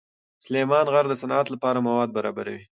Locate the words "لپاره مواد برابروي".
1.53-2.61